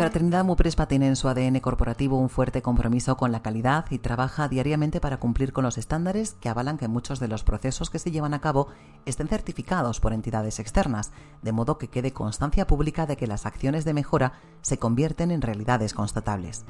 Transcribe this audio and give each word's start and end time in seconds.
Fraternidad 0.00 0.46
Muprespa 0.46 0.88
tiene 0.88 1.08
en 1.08 1.14
su 1.14 1.28
ADN 1.28 1.60
corporativo 1.60 2.16
un 2.16 2.30
fuerte 2.30 2.62
compromiso 2.62 3.18
con 3.18 3.32
la 3.32 3.42
calidad 3.42 3.84
y 3.90 3.98
trabaja 3.98 4.48
diariamente 4.48 4.98
para 4.98 5.18
cumplir 5.18 5.52
con 5.52 5.62
los 5.62 5.76
estándares 5.76 6.38
que 6.40 6.48
avalan 6.48 6.78
que 6.78 6.88
muchos 6.88 7.20
de 7.20 7.28
los 7.28 7.44
procesos 7.44 7.90
que 7.90 7.98
se 7.98 8.10
llevan 8.10 8.32
a 8.32 8.40
cabo 8.40 8.68
estén 9.04 9.28
certificados 9.28 10.00
por 10.00 10.14
entidades 10.14 10.58
externas, 10.58 11.12
de 11.42 11.52
modo 11.52 11.76
que 11.76 11.88
quede 11.88 12.14
constancia 12.14 12.66
pública 12.66 13.04
de 13.04 13.18
que 13.18 13.26
las 13.26 13.44
acciones 13.44 13.84
de 13.84 13.92
mejora 13.92 14.32
se 14.62 14.78
convierten 14.78 15.30
en 15.30 15.42
realidades 15.42 15.92
constatables. 15.92 16.64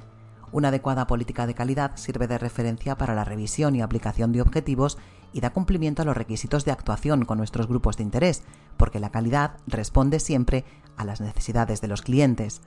Una 0.51 0.67
adecuada 0.67 1.07
política 1.07 1.47
de 1.47 1.55
calidad 1.55 1.93
sirve 1.95 2.27
de 2.27 2.37
referencia 2.37 2.97
para 2.97 3.15
la 3.15 3.23
revisión 3.23 3.77
y 3.77 3.81
aplicación 3.81 4.33
de 4.33 4.43
objetivos 4.43 4.99
y 5.33 5.41
da 5.41 5.51
cumplimiento 5.51 6.03
a 6.03 6.05
los 6.05 6.17
requisitos 6.17 6.65
de 6.65 6.73
actuación 6.73 7.25
con 7.25 7.39
nuestros 7.39 7.69
grupos 7.69 7.97
de 7.97 8.03
interés, 8.03 8.43
porque 8.77 8.99
la 8.99 9.11
calidad 9.11 9.53
responde 9.69 10.19
siempre 10.19 10.65
a 10.97 11.05
las 11.05 11.21
necesidades 11.21 11.81
de 11.81 11.87
los 11.87 12.03
clientes 12.03 12.61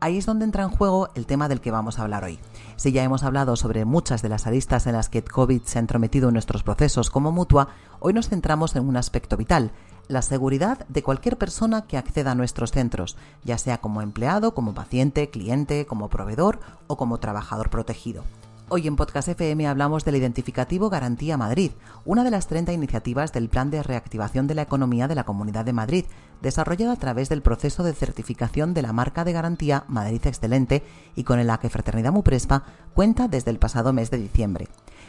ahí 0.00 0.18
es 0.18 0.26
donde 0.26 0.44
entra 0.44 0.64
en 0.64 0.70
juego 0.70 1.08
el 1.14 1.26
tema 1.26 1.48
del 1.48 1.60
que 1.60 1.70
vamos 1.70 1.98
a 1.98 2.02
hablar 2.02 2.24
hoy. 2.24 2.38
Si 2.76 2.92
ya 2.92 3.02
hemos 3.04 3.22
hablado 3.22 3.56
sobre 3.56 3.84
muchas 3.84 4.22
de 4.22 4.28
las 4.28 4.46
aristas 4.46 4.86
en 4.86 4.94
las 4.94 5.08
que 5.08 5.22
COVID 5.22 5.62
se 5.62 5.78
ha 5.78 5.80
entrometido 5.80 6.28
en 6.28 6.34
nuestros 6.34 6.62
procesos 6.62 7.10
como 7.10 7.32
mutua, 7.32 7.68
hoy 8.00 8.12
nos 8.12 8.28
centramos 8.28 8.74
en 8.76 8.88
un 8.88 8.96
aspecto 8.96 9.36
vital, 9.36 9.72
la 10.08 10.22
seguridad 10.22 10.86
de 10.88 11.02
cualquier 11.02 11.38
persona 11.38 11.82
que 11.82 11.96
acceda 11.96 12.32
a 12.32 12.34
nuestros 12.34 12.72
centros, 12.72 13.16
ya 13.44 13.58
sea 13.58 13.78
como 13.78 14.02
empleado, 14.02 14.54
como 14.54 14.74
paciente, 14.74 15.30
cliente, 15.30 15.86
como 15.86 16.08
proveedor 16.08 16.58
o 16.88 16.96
como 16.96 17.18
trabajador 17.18 17.70
protegido. 17.70 18.24
Hoy 18.72 18.86
en 18.86 18.94
Podcast 18.94 19.26
FM 19.26 19.66
hablamos 19.66 20.04
del 20.04 20.14
identificativo 20.14 20.90
Garantía 20.90 21.36
Madrid, 21.36 21.72
una 22.04 22.22
de 22.22 22.30
las 22.30 22.46
30 22.46 22.72
iniciativas 22.72 23.32
del 23.32 23.48
Plan 23.48 23.68
de 23.68 23.82
Reactivación 23.82 24.46
de 24.46 24.54
la 24.54 24.62
Economía 24.62 25.08
de 25.08 25.16
la 25.16 25.24
Comunidad 25.24 25.64
de 25.64 25.72
Madrid, 25.72 26.04
desarrollada 26.40 26.92
a 26.92 26.96
través 26.96 27.28
del 27.28 27.42
proceso 27.42 27.82
de 27.82 27.94
certificación 27.94 28.72
de 28.72 28.82
la 28.82 28.92
marca 28.92 29.24
de 29.24 29.32
garantía 29.32 29.82
Madrid 29.88 30.24
Excelente 30.24 30.84
y 31.16 31.24
con 31.24 31.40
el 31.40 31.50
que 31.58 31.68
Fraternidad 31.68 32.12
Muprespa 32.12 32.62
cuenta 32.94 33.26
desde 33.26 33.50
el 33.50 33.58
pasado 33.58 33.92
mes 33.92 34.12
de 34.12 34.18
diciembre. 34.18 34.68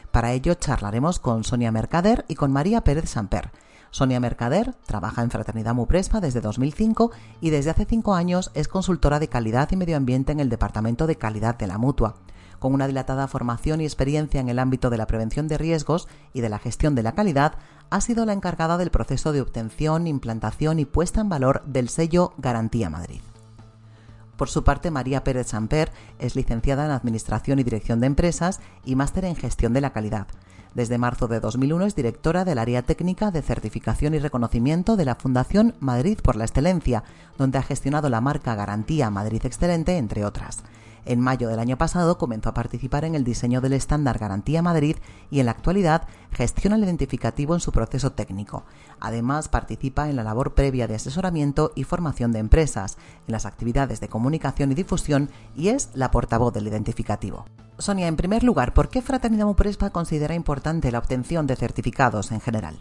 Para 0.09 0.31
ello 0.31 0.55
charlaremos 0.55 1.19
con 1.19 1.43
Sonia 1.43 1.71
Mercader 1.71 2.25
y 2.27 2.33
con 2.33 2.51
María 2.51 2.83
Pérez 2.83 3.11
Samper. 3.11 3.51
Sonia 3.91 4.19
Mercader 4.19 4.73
trabaja 4.87 5.21
en 5.21 5.29
Fraternidad 5.29 5.75
Muprespa 5.75 6.19
desde 6.19 6.41
2005 6.41 7.11
y 7.41 7.51
desde 7.51 7.69
hace 7.69 7.85
cinco 7.85 8.15
años 8.15 8.49
es 8.55 8.67
consultora 8.67 9.19
de 9.19 9.27
calidad 9.27 9.69
y 9.71 9.75
medio 9.75 9.97
ambiente 9.97 10.31
en 10.31 10.39
el 10.39 10.49
Departamento 10.49 11.05
de 11.05 11.17
Calidad 11.17 11.59
de 11.59 11.67
la 11.67 11.77
Mutua 11.77 12.15
con 12.61 12.75
una 12.75 12.85
dilatada 12.85 13.27
formación 13.27 13.81
y 13.81 13.85
experiencia 13.85 14.39
en 14.39 14.47
el 14.47 14.59
ámbito 14.59 14.91
de 14.91 14.97
la 14.97 15.07
prevención 15.07 15.47
de 15.47 15.57
riesgos 15.57 16.07
y 16.31 16.41
de 16.41 16.49
la 16.49 16.59
gestión 16.59 16.93
de 16.93 17.01
la 17.01 17.13
calidad, 17.13 17.55
ha 17.89 18.01
sido 18.01 18.23
la 18.23 18.33
encargada 18.33 18.77
del 18.77 18.91
proceso 18.91 19.31
de 19.31 19.41
obtención, 19.41 20.05
implantación 20.05 20.77
y 20.77 20.85
puesta 20.85 21.21
en 21.21 21.29
valor 21.29 21.63
del 21.65 21.89
sello 21.89 22.35
Garantía 22.37 22.91
Madrid. 22.91 23.21
Por 24.37 24.47
su 24.47 24.63
parte, 24.63 24.91
María 24.91 25.23
Pérez 25.23 25.47
Samper 25.47 25.91
es 26.19 26.35
licenciada 26.35 26.85
en 26.85 26.91
Administración 26.91 27.57
y 27.57 27.63
Dirección 27.63 27.99
de 27.99 28.05
Empresas 28.05 28.59
y 28.85 28.95
máster 28.95 29.25
en 29.25 29.35
Gestión 29.35 29.73
de 29.73 29.81
la 29.81 29.91
Calidad. 29.91 30.27
Desde 30.75 30.99
marzo 30.99 31.27
de 31.27 31.39
2001 31.39 31.87
es 31.87 31.95
directora 31.95 32.45
del 32.45 32.59
área 32.59 32.83
técnica 32.83 33.31
de 33.31 33.41
certificación 33.41 34.13
y 34.13 34.19
reconocimiento 34.19 34.97
de 34.97 35.05
la 35.05 35.15
Fundación 35.15 35.73
Madrid 35.79 36.19
por 36.21 36.35
la 36.35 36.45
Excelencia, 36.45 37.03
donde 37.39 37.57
ha 37.57 37.63
gestionado 37.63 38.07
la 38.07 38.21
marca 38.21 38.53
Garantía 38.53 39.09
Madrid 39.09 39.41
Excelente, 39.43 39.97
entre 39.97 40.25
otras. 40.25 40.59
En 41.05 41.19
mayo 41.19 41.47
del 41.49 41.59
año 41.59 41.77
pasado 41.77 42.17
comenzó 42.17 42.49
a 42.49 42.53
participar 42.53 43.05
en 43.05 43.15
el 43.15 43.23
diseño 43.23 43.61
del 43.61 43.73
estándar 43.73 44.19
Garantía 44.19 44.61
Madrid 44.61 44.97
y 45.29 45.39
en 45.39 45.47
la 45.47 45.51
actualidad 45.51 46.07
gestiona 46.31 46.75
el 46.75 46.83
identificativo 46.83 47.53
en 47.53 47.59
su 47.59 47.71
proceso 47.71 48.11
técnico. 48.11 48.63
Además, 48.99 49.49
participa 49.49 50.09
en 50.09 50.15
la 50.15 50.23
labor 50.23 50.53
previa 50.53 50.87
de 50.87 50.95
asesoramiento 50.95 51.71
y 51.75 51.83
formación 51.83 52.31
de 52.31 52.39
empresas, 52.39 52.97
en 53.27 53.31
las 53.31 53.45
actividades 53.45 53.99
de 53.99 54.09
comunicación 54.09 54.71
y 54.71 54.75
difusión 54.75 55.29
y 55.55 55.69
es 55.69 55.89
la 55.93 56.11
portavoz 56.11 56.53
del 56.53 56.67
identificativo. 56.67 57.45
Sonia, 57.77 58.07
en 58.07 58.15
primer 58.15 58.43
lugar, 58.43 58.73
¿por 58.73 58.89
qué 58.89 59.01
Fraternidad 59.01 59.47
Muprespa 59.47 59.89
considera 59.89 60.35
importante 60.35 60.91
la 60.91 60.99
obtención 60.99 61.47
de 61.47 61.55
certificados 61.55 62.31
en 62.31 62.39
general? 62.39 62.77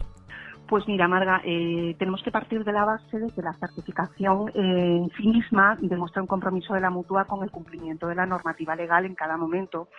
Pues 0.71 0.87
mira, 0.87 1.05
Marga, 1.05 1.41
eh, 1.43 1.97
tenemos 1.99 2.23
que 2.23 2.31
partir 2.31 2.63
de 2.63 2.71
la 2.71 2.85
base 2.85 3.19
de 3.19 3.29
que 3.31 3.41
la 3.41 3.51
certificación 3.51 4.47
eh, 4.55 4.99
en 5.03 5.11
sí 5.17 5.27
misma 5.27 5.75
demuestra 5.81 6.21
un 6.21 6.29
compromiso 6.29 6.73
de 6.73 6.79
la 6.79 6.89
mutua 6.89 7.25
con 7.25 7.43
el 7.43 7.51
cumplimiento 7.51 8.07
de 8.07 8.15
la 8.15 8.25
normativa 8.25 8.73
legal 8.73 9.05
en 9.05 9.13
cada 9.13 9.35
momento 9.35 9.89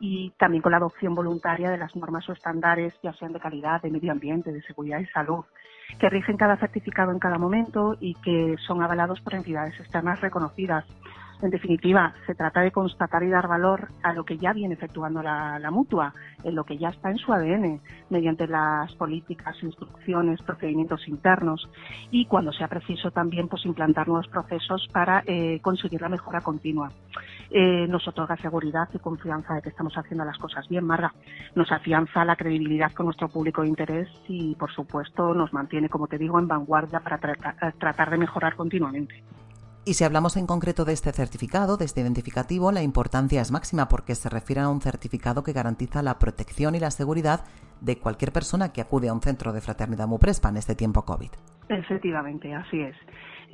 y 0.00 0.30
también 0.38 0.62
con 0.62 0.72
la 0.72 0.78
adopción 0.78 1.14
voluntaria 1.14 1.70
de 1.70 1.76
las 1.76 1.94
normas 1.96 2.26
o 2.30 2.32
estándares, 2.32 2.98
ya 3.02 3.12
sean 3.12 3.34
de 3.34 3.40
calidad, 3.40 3.82
de 3.82 3.90
medio 3.90 4.10
ambiente, 4.10 4.52
de 4.52 4.62
seguridad 4.62 5.00
y 5.00 5.06
salud, 5.08 5.44
que 6.00 6.08
rigen 6.08 6.38
cada 6.38 6.56
certificado 6.56 7.12
en 7.12 7.18
cada 7.18 7.36
momento 7.36 7.98
y 8.00 8.14
que 8.14 8.56
son 8.66 8.82
avalados 8.82 9.20
por 9.20 9.34
entidades 9.34 9.78
externas 9.78 10.22
reconocidas. 10.22 10.86
En 11.42 11.50
definitiva, 11.50 12.14
se 12.24 12.36
trata 12.36 12.60
de 12.60 12.70
constatar 12.70 13.24
y 13.24 13.28
dar 13.28 13.48
valor 13.48 13.88
a 14.04 14.12
lo 14.12 14.24
que 14.24 14.38
ya 14.38 14.52
viene 14.52 14.74
efectuando 14.74 15.22
la, 15.24 15.70
mutua, 15.72 16.14
en 16.44 16.54
lo 16.54 16.62
que 16.62 16.78
ya 16.78 16.90
está 16.90 17.10
en 17.10 17.16
su 17.16 17.32
ADN, 17.32 17.80
mediante 18.10 18.46
las 18.46 18.94
políticas, 18.94 19.60
instrucciones, 19.60 20.40
procedimientos 20.42 21.08
internos 21.08 21.68
y, 22.12 22.26
cuando 22.26 22.52
sea 22.52 22.68
preciso, 22.68 23.10
también 23.10 23.48
pues, 23.48 23.66
implantar 23.66 24.06
nuevos 24.06 24.28
procesos 24.28 24.86
para 24.92 25.24
eh, 25.26 25.58
conseguir 25.62 26.00
la 26.00 26.08
mejora 26.08 26.42
continua. 26.42 26.92
Eh, 27.50 27.88
nos 27.88 28.06
otorga 28.06 28.36
seguridad 28.36 28.88
y 28.94 29.00
confianza 29.00 29.54
de 29.54 29.62
que 29.62 29.70
estamos 29.70 29.94
haciendo 29.98 30.24
las 30.24 30.38
cosas 30.38 30.68
bien, 30.68 30.84
Marga. 30.84 31.12
Nos 31.56 31.72
afianza 31.72 32.24
la 32.24 32.36
credibilidad 32.36 32.92
con 32.92 33.06
nuestro 33.06 33.28
público 33.28 33.62
de 33.62 33.68
interés 33.68 34.08
y, 34.28 34.54
por 34.54 34.72
supuesto, 34.72 35.34
nos 35.34 35.52
mantiene, 35.52 35.88
como 35.88 36.06
te 36.06 36.18
digo, 36.18 36.38
en 36.38 36.46
vanguardia 36.46 37.00
para 37.00 37.18
tratar 37.18 38.10
de 38.10 38.18
mejorar 38.18 38.54
continuamente. 38.54 39.24
Y 39.84 39.94
si 39.94 40.04
hablamos 40.04 40.36
en 40.36 40.46
concreto 40.46 40.84
de 40.84 40.92
este 40.92 41.10
certificado, 41.10 41.76
de 41.76 41.86
este 41.86 42.02
identificativo, 42.02 42.70
la 42.70 42.82
importancia 42.82 43.40
es 43.40 43.50
máxima 43.50 43.88
porque 43.88 44.14
se 44.14 44.28
refiere 44.28 44.60
a 44.60 44.68
un 44.68 44.80
certificado 44.80 45.42
que 45.42 45.52
garantiza 45.52 46.02
la 46.02 46.20
protección 46.20 46.76
y 46.76 46.78
la 46.78 46.92
seguridad 46.92 47.44
de 47.80 47.98
cualquier 47.98 48.30
persona 48.30 48.72
que 48.72 48.80
acude 48.80 49.08
a 49.08 49.12
un 49.12 49.20
centro 49.20 49.52
de 49.52 49.60
fraternidad 49.60 50.06
MUPRESPA 50.06 50.50
en 50.50 50.58
este 50.58 50.76
tiempo 50.76 51.04
COVID. 51.04 51.30
Efectivamente, 51.68 52.54
así 52.54 52.80
es. 52.80 52.94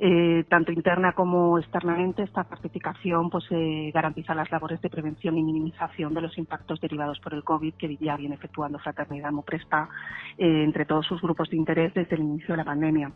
Eh, 0.01 0.45
tanto 0.47 0.71
interna 0.71 1.11
como 1.11 1.59
externamente, 1.59 2.23
esta 2.23 2.45
certificación 2.45 3.29
pues, 3.29 3.43
eh, 3.51 3.91
garantiza 3.93 4.33
las 4.33 4.49
labores 4.49 4.81
de 4.81 4.89
prevención 4.89 5.37
y 5.37 5.43
minimización 5.43 6.13
de 6.13 6.21
los 6.21 6.37
impactos 6.37 6.79
derivados 6.79 7.19
por 7.19 7.33
el 7.33 7.43
COVID 7.43 7.73
que 7.73 7.97
ya 7.97 8.15
viene 8.15 8.35
efectuando 8.35 8.79
Fraternidad 8.79 9.31
MUPRESPA 9.31 9.89
eh, 10.37 10.63
entre 10.63 10.85
todos 10.85 11.05
sus 11.05 11.21
grupos 11.21 11.49
de 11.49 11.57
interés 11.57 11.93
desde 11.93 12.15
el 12.15 12.21
inicio 12.21 12.53
de 12.53 12.57
la 12.57 12.63
pandemia. 12.63 13.11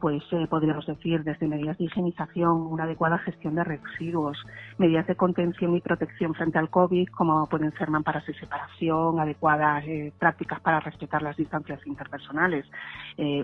Pues 0.00 0.24
eh, 0.32 0.48
podríamos 0.50 0.84
decir 0.86 1.22
desde 1.22 1.46
medidas 1.46 1.78
de 1.78 1.84
higienización, 1.84 2.66
una 2.66 2.82
adecuada 2.82 3.18
gestión 3.18 3.54
de 3.54 3.62
residuos, 3.62 4.36
medidas 4.76 5.06
de 5.06 5.14
contención 5.14 5.76
y 5.76 5.80
protección 5.80 6.34
frente 6.34 6.58
al 6.58 6.68
COVID, 6.68 7.10
como 7.10 7.46
pueden 7.48 7.70
ser 7.74 7.90
mamparas 7.90 8.26
de 8.26 8.34
separación, 8.34 9.20
adecuadas 9.20 9.84
eh, 9.86 10.12
prácticas 10.18 10.60
para 10.60 10.80
respetar 10.80 11.22
las 11.22 11.36
distancias 11.36 11.86
interpersonales, 11.86 12.66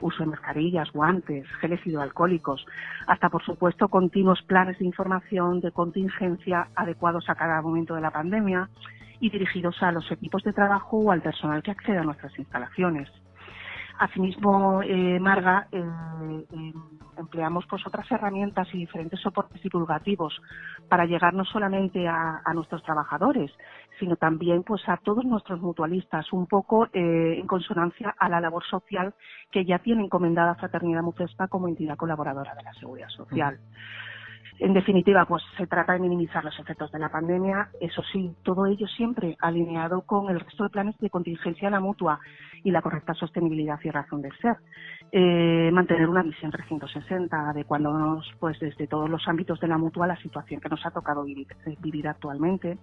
uso 0.03 0.25
de 0.25 0.31
mascarillas, 0.31 0.91
guantes, 0.91 1.47
geles 1.61 1.81
hidroalcohólicos, 1.87 2.67
hasta 3.07 3.29
por 3.29 3.43
supuesto 3.45 3.89
continuos 3.89 4.43
planes 4.43 4.79
de 4.79 4.87
información 4.87 5.61
de 5.61 5.73
contingencia 5.73 6.69
adecuados 6.75 7.29
a 7.29 7.35
cada 7.35 7.61
momento 7.63 7.95
de 7.95 8.01
la 8.01 8.11
pandemia 8.11 8.69
y 9.21 9.31
dirigidos 9.31 9.83
a 9.83 9.93
los 9.93 10.11
equipos 10.11 10.43
de 10.43 10.53
trabajo 10.53 10.99
o 10.99 11.11
al 11.11 11.23
personal 11.23 11.63
que 11.63 11.71
accede 11.71 11.99
a 11.99 12.05
nuestras 12.05 12.37
instalaciones. 12.39 13.09
Asimismo, 14.01 14.81
eh, 14.83 15.21
Marga, 15.21 15.69
eh, 15.71 15.79
eh, 15.79 16.73
empleamos 17.19 17.67
pues 17.69 17.87
otras 17.87 18.11
herramientas 18.11 18.67
y 18.73 18.79
diferentes 18.79 19.21
soportes 19.21 19.63
divulgativos 19.63 20.41
para 20.89 21.05
llegar 21.05 21.35
no 21.35 21.45
solamente 21.45 22.09
a, 22.09 22.41
nuestros 22.55 22.83
trabajadores, 22.83 23.53
sino 23.99 24.17
también 24.17 24.63
pues 24.63 24.89
a 24.89 24.97
todos 24.97 25.27
nuestros 25.27 25.61
mutualistas, 25.61 26.33
un 26.33 26.47
poco 26.47 26.89
en 26.95 27.47
consonancia 27.47 28.15
a 28.19 28.31
la 28.31 28.41
labor 28.41 28.65
social 28.65 29.13
que 29.51 29.67
ya 29.67 29.81
tiene 29.81 30.03
encomendada 30.03 30.55
Fraternidad 30.55 31.03
Mufespa 31.03 31.49
como 31.49 31.69
entidad 31.69 31.99
colaboradora 31.99 32.55
de 32.55 32.63
la 32.63 32.73
Seguridad 32.73 33.11
Social. 33.11 33.61
En 34.61 34.75
definitiva, 34.75 35.25
pues 35.25 35.43
se 35.57 35.67
trata 35.67 35.95
de 35.95 36.01
minimizar 36.01 36.45
los 36.45 36.59
efectos 36.59 36.93
de 36.93 36.99
la 36.99 37.09
pandemia, 37.09 37.71
eso 37.81 38.03
sí, 38.13 38.31
todo 38.43 38.67
ello 38.67 38.87
siempre 38.87 39.35
alineado 39.41 40.03
con 40.03 40.29
el 40.29 40.39
resto 40.39 40.65
de 40.65 40.69
planes 40.69 40.99
de 40.99 41.09
contingencia 41.09 41.69
de 41.69 41.73
la 41.73 41.81
mutua 41.81 42.21
y 42.63 42.71
la 42.71 42.83
correcta 42.83 43.15
sostenibilidad 43.15 43.81
y 43.83 43.91
razón 43.91 44.21
de 44.21 44.29
ser. 44.43 44.59
Eh, 45.13 45.71
mantener 45.73 46.07
una 46.07 46.23
visión 46.23 46.51
360, 46.51 47.51
adecuándonos 47.51 48.31
pues 48.39 48.61
desde 48.61 48.87
todos 48.87 49.09
los 49.09 49.27
ámbitos 49.27 49.59
de 49.61 49.67
la 49.67 49.79
mutua 49.79 50.05
a 50.05 50.09
la 50.09 50.17
situación 50.21 50.61
que 50.61 50.69
nos 50.69 50.85
ha 50.85 50.91
tocado 50.91 51.25
vivir, 51.25 51.49
vivir 51.81 52.07
actualmente, 52.07 52.77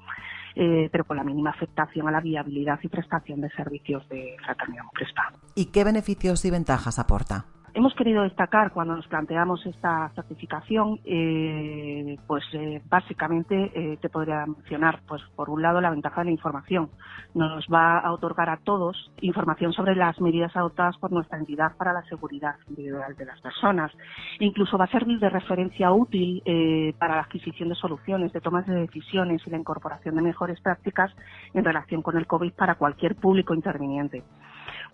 eh, 0.56 0.90
pero 0.92 1.06
con 1.06 1.18
la 1.18 1.24
mínima 1.24 1.52
afectación 1.52 2.08
a 2.08 2.12
la 2.12 2.22
viabilidad 2.22 2.80
y 2.82 2.88
prestación 2.88 3.40
de 3.40 3.52
servicios 3.52 4.10
de 4.10 4.36
Fraternidad 4.44 4.84
Crespa. 4.94 5.32
¿Y 5.54 5.68
qué 5.68 5.84
beneficios 5.84 6.44
y 6.44 6.50
ventajas 6.50 6.98
aporta? 6.98 7.46
Hemos 7.78 7.94
querido 7.94 8.24
destacar 8.24 8.72
cuando 8.72 8.96
nos 8.96 9.06
planteamos 9.06 9.64
esta 9.68 10.10
certificación, 10.16 11.00
eh, 11.06 12.18
pues 12.26 12.44
eh, 12.54 12.82
básicamente 12.90 13.72
eh, 13.76 14.00
te 14.02 14.10
podría 14.10 14.48
mencionar, 14.48 15.02
pues 15.08 15.22
por 15.36 15.52
un 15.52 15.62
lado 15.62 15.80
la 15.80 15.92
ventaja 15.92 16.22
de 16.22 16.26
la 16.26 16.32
información. 16.32 16.90
Nos 17.36 17.68
va 17.72 18.00
a 18.00 18.12
otorgar 18.14 18.50
a 18.50 18.58
todos 18.58 19.12
información 19.22 19.74
sobre 19.74 19.94
las 19.94 20.20
medidas 20.20 20.56
adoptadas 20.58 20.98
por 20.98 21.12
nuestra 21.12 21.38
entidad 21.38 21.78
para 21.78 21.94
la 21.94 22.02
seguridad 22.06 22.56
individual 22.68 23.16
de 23.16 23.26
las 23.26 23.40
personas. 23.42 23.92
Incluso 24.40 24.80
va 24.80 24.86
a 24.86 24.92
servir 24.92 25.20
de 25.20 25.30
referencia 25.30 25.92
útil 25.92 26.42
para 26.98 27.18
la 27.18 27.22
adquisición 27.22 27.70
de 27.70 27.76
soluciones, 27.76 28.34
de 28.34 28.42
tomas 28.42 28.66
de 28.66 28.74
decisiones 28.74 29.46
y 29.46 29.52
la 29.52 29.58
incorporación 29.58 30.16
de 30.16 30.24
mejores 30.24 30.60
prácticas 30.62 31.14
en 31.54 31.64
relación 31.64 32.02
con 32.02 32.18
el 32.18 32.26
COVID 32.26 32.54
para 32.54 32.74
cualquier 32.74 33.16
público 33.16 33.54
interviniente. 33.54 34.24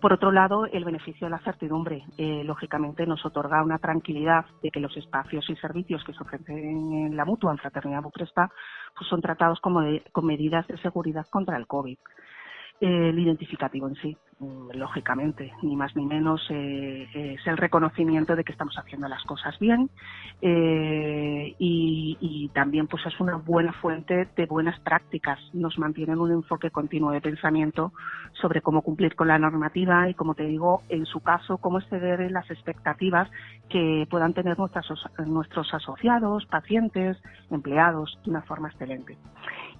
Por 0.00 0.12
otro 0.12 0.32
lado, 0.32 0.66
el 0.66 0.84
beneficio 0.84 1.26
de 1.26 1.30
la 1.30 1.38
certidumbre, 1.38 2.04
eh, 2.18 2.42
lógicamente, 2.44 3.06
nos 3.06 3.24
otorga 3.24 3.62
una 3.62 3.78
tranquilidad 3.78 4.44
de 4.62 4.70
que 4.70 4.80
los 4.80 4.96
espacios 4.96 5.48
y 5.48 5.56
servicios 5.56 6.04
que 6.04 6.12
se 6.12 6.22
ofrecen 6.22 6.92
en 6.92 7.16
la 7.16 7.24
mutua 7.24 7.52
en 7.52 7.58
Fraternidad 7.58 8.02
Bucrespa 8.02 8.50
pues 8.96 9.08
son 9.08 9.20
tratados 9.20 9.60
como 9.60 9.80
con 10.12 10.26
medidas 10.26 10.66
de 10.68 10.78
seguridad 10.78 11.26
contra 11.30 11.56
el 11.56 11.66
COVID. 11.66 11.98
El 12.84 13.18
identificativo 13.18 13.88
en 13.88 13.94
sí. 13.96 14.16
Mm, 14.40 14.72
lógicamente, 14.74 15.52
ni 15.62 15.76
más 15.76 15.94
ni 15.94 16.04
menos 16.04 16.44
eh, 16.50 17.06
es 17.14 17.46
el 17.46 17.56
reconocimiento 17.56 18.34
de 18.34 18.42
que 18.44 18.52
estamos 18.52 18.76
haciendo 18.76 19.08
las 19.08 19.22
cosas 19.24 19.56
bien 19.60 19.88
eh, 20.42 21.54
y, 21.58 22.50
también 22.52 22.86
pues 22.86 23.04
es 23.06 23.18
una 23.20 23.36
buena 23.36 23.72
fuente 23.72 24.28
de 24.36 24.46
buenas 24.46 24.78
prácticas. 24.80 25.38
Nos 25.52 25.78
mantienen 25.78 26.18
un 26.18 26.30
enfoque 26.30 26.70
continuo 26.70 27.10
de 27.10 27.20
pensamiento 27.20 27.92
sobre 28.34 28.60
cómo 28.60 28.82
cumplir 28.82 29.14
con 29.16 29.28
la 29.28 29.38
normativa 29.38 30.08
y, 30.08 30.14
como 30.14 30.34
te 30.34 30.44
digo, 30.44 30.82
en 30.88 31.06
su 31.06 31.20
caso, 31.20 31.58
cómo 31.58 31.78
exceder 31.78 32.30
las 32.30 32.48
expectativas 32.50 33.28
que 33.68 34.06
puedan 34.10 34.34
tener 34.34 34.58
nuestras, 34.58 34.86
nuestros 35.26 35.72
asociados, 35.72 36.46
pacientes, 36.46 37.16
empleados 37.50 38.18
de 38.24 38.30
una 38.30 38.42
forma 38.42 38.68
excelente. 38.68 39.16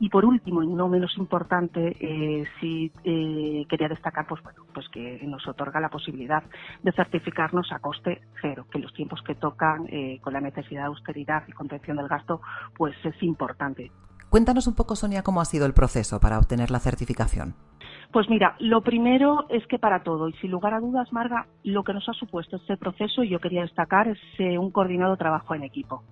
Y 0.01 0.09
por 0.09 0.25
último, 0.25 0.63
y 0.63 0.67
no 0.67 0.89
menos 0.89 1.17
importante, 1.19 1.97
eh, 2.01 2.45
sí 2.61 2.91
quería 3.69 3.89
destacar 3.89 4.27
pues, 4.27 4.43
bueno, 4.43 4.65
pues 4.73 4.89
que 4.89 5.21
nos 5.25 5.47
otorga 5.47 5.81
la 5.81 5.89
posibilidad 5.89 6.43
de 6.83 6.93
certificarnos 6.93 7.71
a 7.73 7.79
coste 7.79 8.23
cero, 8.41 8.67
que 8.71 8.79
los 8.79 8.93
tiempos 8.93 9.23
que 9.23 9.35
tocan 9.35 9.87
eh, 9.89 10.19
con 10.21 10.33
la 10.33 10.41
necesidad 10.41 10.83
de 10.83 10.87
austeridad 10.87 11.45
y 11.47 11.53
contención 11.53 11.97
del 11.97 12.09
gasto, 12.09 12.41
pues 12.77 12.95
es 13.05 13.23
importante. 13.23 13.91
Cuéntanos 14.31 14.67
un 14.67 14.75
poco, 14.75 14.97
Sonia, 14.97 15.23
cómo 15.23 15.41
ha 15.41 15.45
sido 15.45 15.67
el 15.67 15.75
proceso 15.75 16.19
para 16.19 16.39
obtener 16.39 16.71
la 16.71 16.81
certificación. 16.81 17.55
Pues 18.13 18.29
mira, 18.29 18.57
lo 18.59 18.83
primero 18.83 19.47
es 19.49 19.67
que 19.67 19.79
para 19.79 20.03
todo, 20.03 20.29
y 20.29 20.33
sin 20.35 20.51
lugar 20.51 20.75
a 20.75 20.81
dudas, 20.81 21.13
Marga, 21.13 21.47
lo 21.63 21.83
que 21.83 21.93
nos 21.93 22.09
ha 22.09 22.13
supuesto 22.13 22.57
este 22.57 22.77
proceso, 22.77 23.23
y 23.23 23.29
yo 23.29 23.41
quería 23.41 23.63
destacar, 23.63 24.09
es 24.09 24.19
eh, 24.39 24.59
un 24.59 24.71
coordinado 24.71 25.17
trabajo 25.17 25.55
en 25.55 25.65
equipo. 25.65 26.03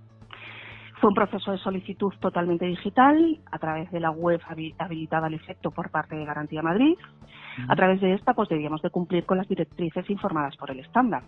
Fue 1.03 1.09
un 1.09 1.17
proceso 1.17 1.51
de 1.51 1.59
solicitud 1.59 2.13
totalmente 2.21 2.65
digital 2.65 3.41
a 3.51 3.59
través 3.59 3.91
de 3.91 3.99
la 3.99 4.13
web 4.13 4.41
habilitada 4.79 5.27
al 5.27 5.35
efecto 5.35 5.73
por 5.73 5.91
parte 5.91 6.15
de 6.15 6.25
Garantía 6.25 6.63
Madrid. 6.63 6.97
A 7.67 7.75
través 7.75 8.01
de 8.01 8.15
esta, 8.15 8.35
pues 8.35 8.49
debíamos 8.49 8.83
de 8.83 8.91
cumplir 8.91 9.27
con 9.27 9.37
las 9.37 9.49
directrices 9.49 10.09
informadas 10.09 10.57
por 10.57 10.71
el 10.71 10.79
estándar. 10.79 11.25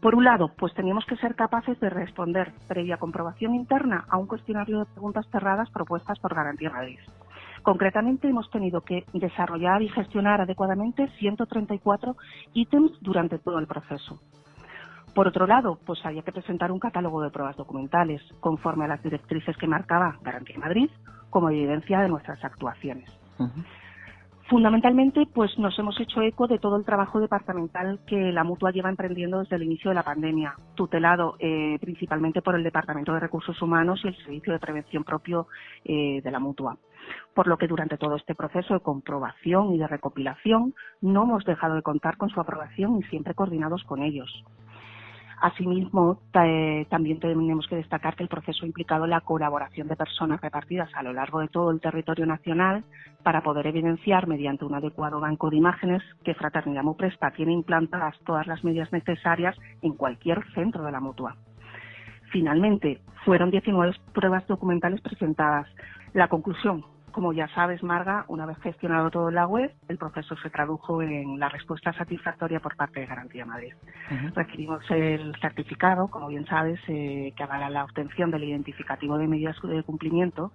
Por 0.00 0.14
un 0.14 0.24
lado, 0.24 0.54
pues 0.56 0.72
teníamos 0.72 1.04
que 1.04 1.18
ser 1.18 1.34
capaces 1.34 1.78
de 1.80 1.90
responder 1.90 2.54
previa 2.66 2.96
comprobación 2.96 3.54
interna 3.54 4.06
a 4.08 4.16
un 4.16 4.26
cuestionario 4.26 4.78
de 4.78 4.86
preguntas 4.86 5.26
cerradas 5.30 5.68
propuestas 5.68 6.18
por 6.18 6.34
Garantía 6.34 6.70
Madrid. 6.70 6.98
Concretamente, 7.62 8.26
hemos 8.26 8.50
tenido 8.50 8.80
que 8.80 9.04
desarrollar 9.12 9.82
y 9.82 9.90
gestionar 9.90 10.40
adecuadamente 10.40 11.08
134 11.18 12.16
ítems 12.54 12.92
durante 13.02 13.38
todo 13.38 13.58
el 13.58 13.66
proceso. 13.66 14.18
Por 15.18 15.26
otro 15.26 15.48
lado, 15.48 15.80
pues 15.84 15.98
había 16.06 16.22
que 16.22 16.30
presentar 16.30 16.70
un 16.70 16.78
catálogo 16.78 17.20
de 17.20 17.30
pruebas 17.30 17.56
documentales 17.56 18.22
conforme 18.38 18.84
a 18.84 18.86
las 18.86 19.02
directrices 19.02 19.56
que 19.56 19.66
marcaba 19.66 20.16
Garantía 20.22 20.56
Madrid 20.60 20.88
como 21.28 21.50
evidencia 21.50 21.98
de 21.98 22.08
nuestras 22.08 22.44
actuaciones. 22.44 23.10
Fundamentalmente, 24.48 25.26
pues 25.34 25.58
nos 25.58 25.76
hemos 25.76 25.98
hecho 25.98 26.22
eco 26.22 26.46
de 26.46 26.60
todo 26.60 26.76
el 26.76 26.84
trabajo 26.84 27.18
departamental 27.18 27.98
que 28.06 28.30
la 28.30 28.44
mutua 28.44 28.70
lleva 28.70 28.90
emprendiendo 28.90 29.40
desde 29.40 29.56
el 29.56 29.64
inicio 29.64 29.88
de 29.88 29.96
la 29.96 30.04
pandemia, 30.04 30.54
tutelado 30.76 31.34
eh, 31.40 31.78
principalmente 31.80 32.40
por 32.40 32.54
el 32.54 32.62
Departamento 32.62 33.12
de 33.12 33.18
Recursos 33.18 33.60
Humanos 33.60 34.00
y 34.04 34.08
el 34.08 34.16
Servicio 34.18 34.52
de 34.52 34.60
Prevención 34.60 35.02
propio 35.02 35.48
eh, 35.84 36.20
de 36.22 36.30
la 36.30 36.38
mutua. 36.38 36.76
Por 37.34 37.48
lo 37.48 37.58
que 37.58 37.66
durante 37.66 37.98
todo 37.98 38.14
este 38.14 38.36
proceso 38.36 38.74
de 38.74 38.80
comprobación 38.80 39.74
y 39.74 39.78
de 39.78 39.88
recopilación 39.88 40.74
no 41.00 41.24
hemos 41.24 41.44
dejado 41.44 41.74
de 41.74 41.82
contar 41.82 42.16
con 42.16 42.28
su 42.28 42.40
aprobación 42.40 42.98
y 42.98 43.02
siempre 43.08 43.34
coordinados 43.34 43.82
con 43.82 44.00
ellos. 44.04 44.44
Asimismo, 45.40 46.20
también 46.32 47.20
tenemos 47.20 47.68
que 47.68 47.76
destacar 47.76 48.16
que 48.16 48.24
el 48.24 48.28
proceso 48.28 48.64
ha 48.64 48.66
implicado 48.66 49.06
la 49.06 49.20
colaboración 49.20 49.86
de 49.86 49.94
personas 49.94 50.40
repartidas 50.40 50.90
a 50.94 51.02
lo 51.02 51.12
largo 51.12 51.38
de 51.40 51.48
todo 51.48 51.70
el 51.70 51.80
territorio 51.80 52.26
nacional 52.26 52.82
para 53.22 53.42
poder 53.42 53.68
evidenciar 53.68 54.26
mediante 54.26 54.64
un 54.64 54.74
adecuado 54.74 55.20
banco 55.20 55.48
de 55.50 55.56
imágenes 55.56 56.02
que 56.24 56.34
Fraternidad 56.34 56.82
Muprespa 56.82 57.30
tiene 57.30 57.52
implantadas 57.52 58.18
todas 58.26 58.48
las 58.48 58.64
medidas 58.64 58.92
necesarias 58.92 59.56
en 59.80 59.92
cualquier 59.92 60.44
centro 60.54 60.82
de 60.82 60.92
la 60.92 61.00
mutua. 61.00 61.36
Finalmente, 62.32 63.00
fueron 63.24 63.50
19 63.50 63.94
pruebas 64.12 64.46
documentales 64.48 65.00
presentadas. 65.00 65.68
La 66.14 66.28
conclusión, 66.28 66.84
como 67.18 67.32
ya 67.32 67.48
sabes, 67.52 67.82
Marga, 67.82 68.24
una 68.28 68.46
vez 68.46 68.58
gestionado 68.58 69.10
todo 69.10 69.28
en 69.30 69.34
la 69.34 69.44
web, 69.44 69.74
el 69.88 69.98
proceso 69.98 70.36
se 70.36 70.50
tradujo 70.50 71.02
en 71.02 71.40
la 71.40 71.48
respuesta 71.48 71.92
satisfactoria 71.92 72.60
por 72.60 72.76
parte 72.76 73.00
de 73.00 73.06
Garantía 73.06 73.44
Madrid. 73.44 73.72
Recibimos 74.36 74.88
el 74.88 75.34
certificado, 75.40 76.06
como 76.06 76.28
bien 76.28 76.46
sabes, 76.46 76.78
eh, 76.86 77.34
que 77.36 77.42
avala 77.42 77.70
la 77.70 77.82
obtención 77.82 78.30
del 78.30 78.44
identificativo 78.44 79.18
de 79.18 79.26
medidas 79.26 79.56
de 79.60 79.82
cumplimiento 79.82 80.52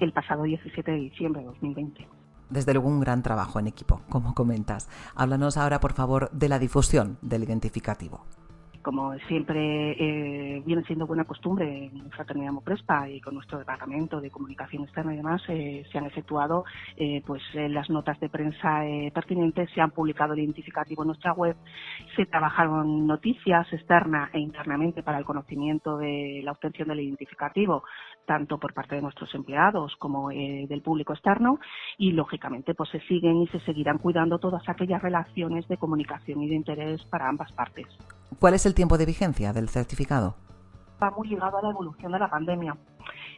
el 0.00 0.12
pasado 0.12 0.42
17 0.42 0.90
de 0.90 0.98
diciembre 0.98 1.42
de 1.42 1.46
2020 1.46 2.08
desde 2.48 2.74
luego 2.74 2.88
un 2.88 2.98
gran 2.98 3.22
trabajo 3.22 3.60
en 3.60 3.68
equipo, 3.68 4.00
como 4.08 4.34
comentas. 4.34 4.88
Háblanos 5.14 5.56
ahora, 5.56 5.78
por 5.78 5.92
favor, 5.92 6.28
de 6.32 6.48
la 6.48 6.58
difusión 6.58 7.18
del 7.22 7.44
identificativo 7.44 8.26
como 8.82 9.14
siempre 9.28 9.92
eh, 9.92 10.62
viene 10.64 10.82
siendo 10.84 11.06
buena 11.06 11.24
costumbre 11.24 11.86
en 11.86 12.10
Fraternidad 12.10 12.52
Moprespa 12.52 13.08
y 13.08 13.20
con 13.20 13.34
nuestro 13.34 13.58
departamento 13.58 14.20
de 14.20 14.30
comunicación 14.30 14.84
externa 14.84 15.12
y 15.12 15.16
demás, 15.16 15.42
eh, 15.48 15.84
se 15.90 15.98
han 15.98 16.06
efectuado 16.06 16.64
eh, 16.96 17.22
pues 17.26 17.42
las 17.54 17.90
notas 17.90 18.18
de 18.20 18.28
prensa 18.28 18.80
pertinentes, 19.12 19.70
se 19.74 19.80
han 19.80 19.90
publicado 19.90 20.32
el 20.32 20.40
identificativo 20.40 21.02
en 21.02 21.08
nuestra 21.08 21.32
web, 21.32 21.56
se 22.16 22.26
trabajaron 22.26 23.06
noticias 23.06 23.70
externa 23.72 24.30
e 24.32 24.38
internamente 24.38 25.02
para 25.02 25.18
el 25.18 25.24
conocimiento 25.24 25.98
de 25.98 26.40
la 26.44 26.52
obtención 26.52 26.88
del 26.88 27.00
identificativo, 27.00 27.84
tanto 28.26 28.58
por 28.58 28.72
parte 28.72 28.96
de 28.96 29.02
nuestros 29.02 29.34
empleados 29.34 29.94
como 29.96 30.30
del 30.30 30.82
público 30.82 31.12
externo 31.12 31.58
y 31.98 32.12
lógicamente 32.12 32.74
pues 32.74 32.90
se 32.90 33.00
siguen 33.00 33.42
y 33.42 33.48
se 33.48 33.60
seguirán 33.60 33.98
cuidando 33.98 34.38
todas 34.38 34.68
aquellas 34.68 35.02
relaciones 35.02 35.66
de 35.68 35.76
comunicación 35.76 36.42
y 36.42 36.48
de 36.48 36.54
interés 36.54 37.04
para 37.06 37.28
ambas 37.28 37.52
partes. 37.52 37.86
¿Cuál 38.38 38.54
es 38.54 38.66
el 38.66 38.74
tiempo 38.74 38.96
de 38.98 39.06
vigencia 39.06 39.52
del 39.52 39.68
certificado? 39.68 40.36
Va 41.02 41.10
muy 41.10 41.28
ligado 41.28 41.58
a 41.58 41.62
la 41.62 41.70
evolución 41.70 42.12
de 42.12 42.18
la 42.18 42.28
pandemia. 42.28 42.76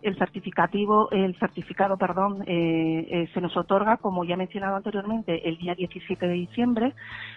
El 0.03 0.19
certificativo, 0.19 1.09
el 1.13 1.39
certificado, 1.39 1.97
perdón, 1.97 2.43
eh, 2.47 3.07
eh, 3.09 3.31
se 3.33 3.41
nos 3.41 3.57
otorga, 3.57 3.99
como 3.99 4.25
ya 4.25 4.35
he 4.35 4.37
mencionado 4.37 4.75
anteriormente, 4.75 5.49
el 5.49 5.59
día 5.59 5.77
17 5.77 6.27
de 6.27 6.33
diciembre 6.35 6.95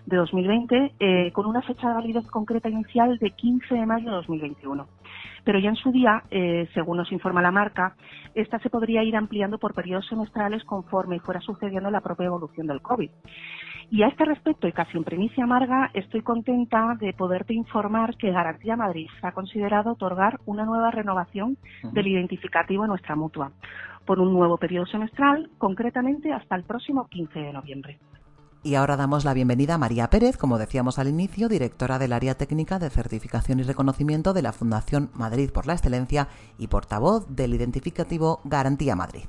de 0.08 0.18
2020, 0.18 0.96
eh, 1.00 1.32
con 1.32 1.46
una 1.46 1.62
fecha 1.62 1.90
de 1.90 1.94
validez 1.94 2.26
concreta 2.26 2.68
inicial 2.68 3.20
de 3.20 3.32
15 3.32 3.76
de 3.76 3.86
mayo 3.86 4.10
de 4.10 4.16
2021 4.16 4.88
pero 5.44 5.60
ya 5.60 5.70
en 5.70 5.76
su 5.76 5.92
día, 5.92 6.24
según 6.74 6.98
nos 6.98 7.12
informa 7.12 7.40
la 7.40 7.52
marca, 7.52 7.96
esta 8.34 8.58
se 8.58 8.72
podría 8.72 9.04
ir 9.04 9.16
ampliando 9.16 9.60
por 9.60 9.76
periodos 9.76 10.08
semestrales 10.08 10.64
conforme 10.64 11.20
fuera 11.20 11.40
sucediendo 11.40 11.92
la 11.92 12.02
propia 12.02 12.26
evolución 12.26 12.66
del 12.66 12.82
COVID. 12.82 13.12
Y 13.92 14.04
a 14.04 14.08
este 14.08 14.26
respecto, 14.26 14.68
y 14.68 14.72
casi 14.72 14.98
en 14.98 15.04
primicia 15.04 15.44
amarga, 15.44 15.92
estoy 15.94 16.22
contenta 16.22 16.96
de 17.00 17.14
poderte 17.14 17.54
informar 17.54 18.18
que 18.18 18.32
Garantía 18.32 18.76
Madrid 18.76 19.08
ha 19.22 19.32
considerado 19.32 19.92
otorgar 19.92 20.40
una 20.46 20.66
nueva 20.66 20.92
renovación 20.92 21.58
del 21.84 22.08
identificativo 22.08 22.84
en 22.84 22.90
nuestra 22.90 23.16
mutua, 23.16 23.52
por 24.06 24.20
un 24.20 24.34
nuevo 24.34 24.58
periodo 24.58 24.86
semestral, 24.88 25.50
concretamente 25.58 26.34
hasta 26.34 26.56
el 26.56 26.64
próximo 26.64 27.08
15 27.08 27.40
de 27.40 27.54
noviembre. 27.54 28.00
Y 28.64 28.74
ahora 28.74 28.98
damos 28.98 29.26
la 29.26 29.36
bienvenida 29.36 29.76
a 29.76 29.78
María 29.78 30.10
Pérez, 30.10 30.38
como 30.38 30.58
decíamos 30.58 30.98
al 30.98 31.08
inicio, 31.08 31.48
directora 31.48 32.00
del 32.00 32.14
área 32.14 32.34
técnica 32.34 32.80
de 32.80 32.90
certificación 32.90 33.60
y 33.60 33.64
reconocimiento 33.64 34.34
de 34.34 34.42
la 34.42 34.54
Fundación 34.54 35.12
Madrid 35.14 35.52
por 35.52 35.68
la 35.68 35.74
Excelencia 35.74 36.28
y 36.58 36.66
portavoz 36.66 37.28
del 37.30 37.54
identificativo 37.54 38.42
Garantía 38.44 38.96
Madrid. 38.96 39.26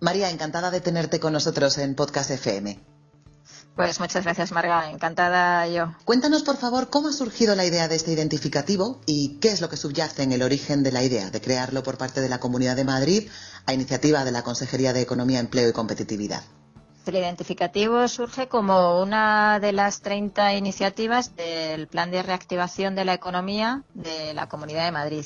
María, 0.00 0.28
encantada 0.28 0.70
de 0.70 0.82
tenerte 0.82 1.18
con 1.18 1.32
nosotros 1.32 1.78
en 1.78 1.94
Podcast 1.94 2.30
FM. 2.30 2.97
Pues 3.78 4.00
muchas 4.00 4.24
gracias, 4.24 4.50
Marga. 4.50 4.90
Encantada 4.90 5.64
yo. 5.68 5.94
Cuéntanos, 6.04 6.42
por 6.42 6.56
favor, 6.56 6.90
cómo 6.90 7.10
ha 7.10 7.12
surgido 7.12 7.54
la 7.54 7.64
idea 7.64 7.86
de 7.86 7.94
este 7.94 8.10
identificativo 8.10 9.00
y 9.06 9.38
qué 9.38 9.50
es 9.50 9.60
lo 9.60 9.68
que 9.68 9.76
subyace 9.76 10.24
en 10.24 10.32
el 10.32 10.42
origen 10.42 10.82
de 10.82 10.90
la 10.90 11.04
idea 11.04 11.30
de 11.30 11.40
crearlo 11.40 11.84
por 11.84 11.96
parte 11.96 12.20
de 12.20 12.28
la 12.28 12.40
Comunidad 12.40 12.74
de 12.74 12.82
Madrid 12.82 13.28
a 13.66 13.72
iniciativa 13.72 14.24
de 14.24 14.32
la 14.32 14.42
Consejería 14.42 14.92
de 14.92 15.02
Economía, 15.02 15.38
Empleo 15.38 15.68
y 15.68 15.72
Competitividad. 15.72 16.42
El 17.06 17.14
identificativo 17.14 18.08
surge 18.08 18.48
como 18.48 19.00
una 19.00 19.60
de 19.60 19.70
las 19.70 20.00
30 20.00 20.54
iniciativas 20.54 21.36
del 21.36 21.86
Plan 21.86 22.10
de 22.10 22.24
Reactivación 22.24 22.96
de 22.96 23.04
la 23.04 23.14
Economía 23.14 23.84
de 23.94 24.34
la 24.34 24.48
Comunidad 24.48 24.86
de 24.86 24.92
Madrid 24.92 25.24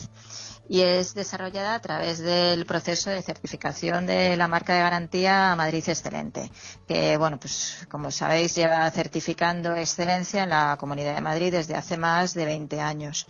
y 0.68 0.80
es 0.80 1.14
desarrollada 1.14 1.74
a 1.74 1.80
través 1.80 2.18
del 2.18 2.64
proceso 2.66 3.10
de 3.10 3.22
certificación 3.22 4.06
de 4.06 4.36
la 4.36 4.48
marca 4.48 4.74
de 4.74 4.80
garantía 4.80 5.54
Madrid 5.56 5.84
Excelente, 5.86 6.50
que, 6.86 7.16
bueno, 7.16 7.38
pues 7.38 7.86
como 7.88 8.10
sabéis, 8.10 8.54
lleva 8.54 8.90
certificando 8.90 9.74
excelencia 9.74 10.44
en 10.44 10.50
la 10.50 10.76
Comunidad 10.78 11.14
de 11.14 11.20
Madrid 11.20 11.52
desde 11.52 11.74
hace 11.74 11.96
más 11.96 12.34
de 12.34 12.44
20 12.44 12.80
años. 12.80 13.26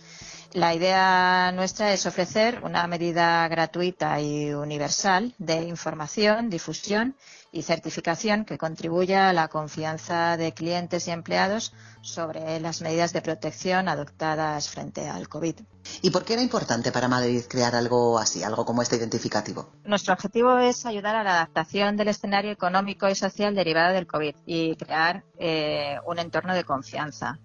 La 0.53 0.75
idea 0.75 1.51
nuestra 1.51 1.93
es 1.93 2.05
ofrecer 2.05 2.61
una 2.63 2.85
medida 2.85 3.47
gratuita 3.47 4.21
y 4.21 4.53
universal 4.53 5.33
de 5.39 5.63
información, 5.63 6.51
difusión 6.51 7.15
y 7.51 7.63
certificación 7.63 8.45
que 8.45 8.59
contribuya 8.59 9.29
a 9.29 9.33
la 9.33 9.47
confianza 9.47 10.37
de 10.37 10.53
clientes 10.53 11.07
y 11.07 11.11
empleados 11.11 11.73
sobre 12.01 12.59
las 12.59 12.81
medidas 12.81 13.13
de 13.13 13.23
protección 13.23 13.89
adoptadas 13.89 14.69
frente 14.69 15.09
al 15.09 15.27
COVID. 15.27 15.55
¿Y 16.03 16.11
por 16.11 16.23
qué 16.23 16.33
era 16.33 16.43
importante 16.43 16.91
para 16.91 17.07
Madrid 17.07 17.41
crear 17.49 17.73
algo 17.73 18.19
así, 18.19 18.43
algo 18.43 18.63
como 18.63 18.83
este 18.83 18.97
identificativo? 18.97 19.71
Nuestro 19.85 20.13
objetivo 20.13 20.59
es 20.59 20.85
ayudar 20.85 21.15
a 21.15 21.23
la 21.23 21.31
adaptación 21.31 21.97
del 21.97 22.09
escenario 22.09 22.51
económico 22.51 23.09
y 23.09 23.15
social 23.15 23.55
derivado 23.55 23.95
del 23.95 24.05
COVID 24.05 24.35
y 24.45 24.75
crear 24.75 25.23
eh, 25.39 25.97
un 26.05 26.19
entorno 26.19 26.53
de 26.53 26.63
confianza 26.63 27.39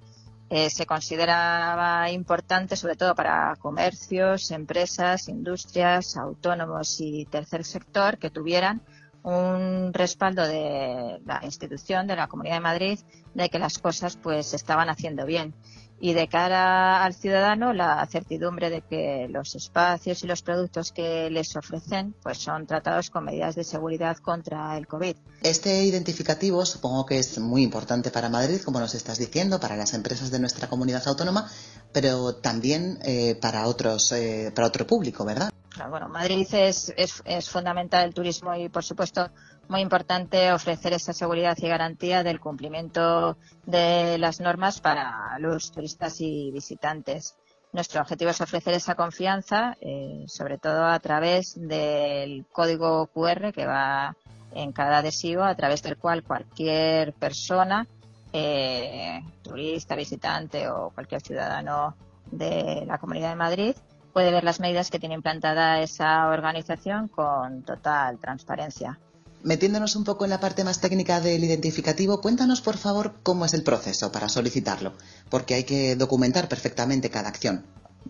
eh, 0.50 0.70
se 0.70 0.86
consideraba 0.86 2.10
importante 2.10 2.76
sobre 2.76 2.96
todo 2.96 3.14
para 3.14 3.56
comercios, 3.56 4.50
empresas, 4.50 5.28
industrias, 5.28 6.16
autónomos 6.16 7.00
y 7.00 7.26
tercer 7.26 7.64
sector 7.64 8.18
que 8.18 8.30
tuvieran 8.30 8.80
un 9.22 9.92
respaldo 9.92 10.46
de 10.46 11.20
la 11.26 11.40
institución 11.42 12.06
de 12.06 12.16
la 12.16 12.28
Comunidad 12.28 12.56
de 12.56 12.60
Madrid 12.60 12.98
de 13.34 13.50
que 13.50 13.58
las 13.58 13.78
cosas 13.78 14.16
pues 14.16 14.46
se 14.46 14.56
estaban 14.56 14.88
haciendo 14.88 15.26
bien 15.26 15.54
y 16.00 16.12
de 16.12 16.28
cara 16.28 17.04
al 17.04 17.14
ciudadano 17.14 17.72
la 17.72 18.06
certidumbre 18.06 18.70
de 18.70 18.82
que 18.82 19.26
los 19.28 19.54
espacios 19.54 20.22
y 20.22 20.26
los 20.26 20.42
productos 20.42 20.92
que 20.92 21.28
les 21.30 21.56
ofrecen 21.56 22.14
pues 22.22 22.38
son 22.38 22.66
tratados 22.66 23.10
con 23.10 23.24
medidas 23.24 23.54
de 23.56 23.64
seguridad 23.64 24.16
contra 24.18 24.76
el 24.76 24.86
COVID. 24.86 25.16
Este 25.42 25.84
identificativo 25.84 26.64
supongo 26.64 27.04
que 27.04 27.18
es 27.18 27.38
muy 27.38 27.62
importante 27.62 28.10
para 28.10 28.28
Madrid, 28.28 28.60
como 28.64 28.80
nos 28.80 28.94
estás 28.94 29.18
diciendo, 29.18 29.58
para 29.58 29.76
las 29.76 29.94
empresas 29.94 30.30
de 30.30 30.38
nuestra 30.38 30.68
comunidad 30.68 31.02
autónoma, 31.06 31.50
pero 31.92 32.36
también 32.36 32.98
eh, 33.04 33.34
para 33.40 33.66
otros, 33.66 34.12
eh, 34.12 34.52
para 34.54 34.68
otro 34.68 34.86
público, 34.86 35.24
¿verdad? 35.24 35.50
Bueno, 35.90 36.08
Madrid 36.08 36.46
es, 36.52 36.92
es, 36.96 37.22
es 37.24 37.48
fundamental 37.48 38.04
el 38.04 38.14
turismo 38.14 38.54
y, 38.54 38.68
por 38.68 38.84
supuesto, 38.84 39.30
muy 39.68 39.80
importante 39.80 40.52
ofrecer 40.52 40.92
esa 40.94 41.12
seguridad 41.12 41.56
y 41.58 41.68
garantía 41.68 42.22
del 42.22 42.40
cumplimiento 42.40 43.36
de 43.66 44.16
las 44.18 44.40
normas 44.40 44.80
para 44.80 45.38
los 45.38 45.70
turistas 45.70 46.20
y 46.20 46.50
visitantes. 46.50 47.36
Nuestro 47.72 48.00
objetivo 48.00 48.30
es 48.30 48.40
ofrecer 48.40 48.74
esa 48.74 48.94
confianza, 48.94 49.76
eh, 49.80 50.24
sobre 50.26 50.56
todo 50.56 50.86
a 50.86 50.98
través 51.00 51.54
del 51.60 52.46
código 52.50 53.08
QR 53.08 53.52
que 53.52 53.66
va 53.66 54.16
en 54.52 54.72
cada 54.72 54.98
adhesivo, 54.98 55.42
a 55.42 55.54
través 55.54 55.82
del 55.82 55.98
cual 55.98 56.22
cualquier 56.22 57.12
persona, 57.12 57.86
eh, 58.32 59.20
turista, 59.42 59.94
visitante 59.96 60.68
o 60.70 60.90
cualquier 60.94 61.20
ciudadano 61.20 61.94
de 62.30 62.84
la 62.86 62.96
Comunidad 62.96 63.30
de 63.30 63.36
Madrid, 63.36 63.76
puede 64.14 64.30
ver 64.30 64.44
las 64.44 64.60
medidas 64.60 64.90
que 64.90 64.98
tiene 64.98 65.14
implantada 65.14 65.80
esa 65.80 66.28
organización 66.28 67.08
con 67.08 67.62
total 67.62 68.18
transparencia. 68.18 68.98
Metiéndonos 69.42 69.94
un 69.94 70.04
poco 70.04 70.24
en 70.24 70.30
la 70.30 70.40
parte 70.40 70.64
más 70.64 70.80
técnica 70.80 71.20
del 71.20 71.44
identificativo, 71.44 72.20
cuéntanos 72.20 72.60
por 72.60 72.76
favor 72.76 73.20
cómo 73.22 73.44
es 73.44 73.54
el 73.54 73.62
proceso 73.62 74.10
para 74.10 74.28
solicitarlo, 74.28 74.94
porque 75.30 75.54
hay 75.54 75.64
que 75.64 75.94
documentar 75.94 76.48
perfectamente 76.48 77.10
cada 77.10 77.28
acción. 77.28 77.64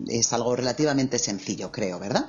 Es 0.07 0.33
algo 0.33 0.55
relativamente 0.55 1.19
sencillo, 1.19 1.71
creo, 1.71 1.99
¿verdad? 1.99 2.25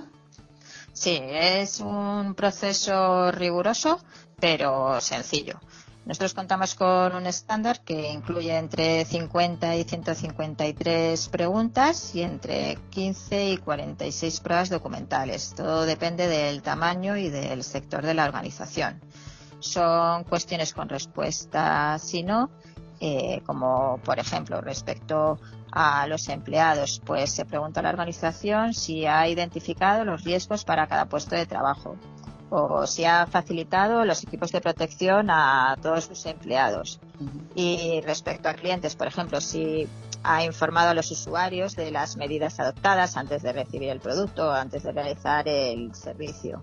Sí, 0.93 1.19
es 1.23 1.81
un 1.81 2.35
proceso 2.35 3.33
riguroso, 3.33 4.01
pero 4.39 5.01
sencillo. 5.01 5.61
Nosotros 6.07 6.35
contamos 6.35 6.75
con 6.75 7.15
un 7.15 7.27
estándar 7.27 7.83
que 7.83 8.11
incluye 8.11 8.57
entre 8.57 9.05
50 9.05 9.77
y 9.77 9.85
153 9.85 11.29
preguntas 11.29 12.15
y 12.15 12.23
entre 12.23 12.79
15 12.91 13.51
y 13.51 13.57
46 13.59 14.41
pruebas 14.41 14.71
documentales. 14.71 15.55
Todo 15.55 15.85
depende 15.85 16.27
del 16.27 16.63
tamaño 16.63 17.17
y 17.17 17.29
del 17.29 17.63
sector 17.63 18.05
de 18.05 18.15
la 18.15 18.25
organización. 18.25 19.01
Son 19.61 20.25
cuestiones 20.25 20.73
con 20.73 20.89
respuesta 20.89 21.99
sí 21.99 22.23
no, 22.23 22.51
eh, 22.99 23.43
como 23.45 24.01
por 24.03 24.19
ejemplo 24.19 24.61
respecto 24.63 25.39
a 25.71 26.07
los 26.07 26.29
empleados, 26.29 27.01
pues 27.05 27.31
se 27.31 27.45
pregunta 27.45 27.81
a 27.81 27.83
la 27.83 27.91
organización 27.91 28.73
si 28.75 29.07
ha 29.07 29.29
identificado 29.29 30.05
los 30.05 30.25
riesgos 30.25 30.65
para 30.65 30.87
cada 30.87 31.07
puesto 31.07 31.37
de 31.37 31.47
trabajo 31.47 31.97
o 32.51 32.87
si 32.87 33.05
ha 33.05 33.27
facilitado 33.27 34.05
los 34.05 34.23
equipos 34.23 34.53
de 34.53 34.61
protección 34.61 35.31
a 35.31 35.77
todos 35.81 36.05
sus 36.05 36.27
empleados. 36.27 37.01
Y 37.55 38.01
respecto 38.03 38.49
a 38.49 38.55
clientes, 38.55 38.97
por 38.97 39.07
ejemplo, 39.07 39.41
si 39.41 39.89
ha 40.23 40.45
informado 40.45 40.91
a 40.91 40.95
los 40.95 41.11
usuarios 41.11 41.77
de 41.77 41.91
las 41.91 42.17
medidas 42.17 42.61
adoptadas 42.61 43.17
antes 43.17 43.43
de 43.43 43.53
recibir 43.53 43.89
el 43.89 44.01
producto 44.01 44.49
o 44.49 44.53
antes 44.53 44.83
de 44.83 44.93
realizar 44.93 45.49
el 45.49 45.95
servicio. 45.95 46.63